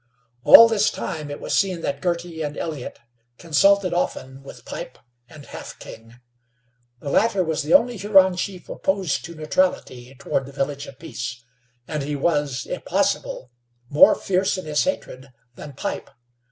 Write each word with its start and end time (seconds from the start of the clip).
All 0.43 0.67
this 0.67 0.89
time 0.89 1.29
it 1.29 1.39
was 1.39 1.53
seen 1.55 1.81
that 1.81 2.01
Girty 2.01 2.41
and 2.41 2.57
Elliott 2.57 2.97
consulted 3.37 3.93
often 3.93 4.41
with 4.41 4.65
Pipe 4.65 4.97
and 5.29 5.45
Half 5.45 5.77
King. 5.77 6.15
The 6.99 7.11
latter 7.11 7.43
was 7.43 7.61
the 7.61 7.75
only 7.75 7.97
Huron 7.97 8.35
chief 8.35 8.67
opposed 8.67 9.23
to 9.25 9.35
neutrality 9.35 10.15
toward 10.17 10.47
the 10.47 10.53
Village 10.53 10.87
of 10.87 10.97
Peace, 10.97 11.45
and 11.87 12.01
he 12.01 12.15
was, 12.15 12.65
if 12.67 12.83
possible, 12.83 13.51
more 13.91 14.15
fierce 14.15 14.57
in 14.57 14.65
his 14.65 14.83
hatred 14.85 15.31
than 15.53 15.73
Pipe. 15.73 16.09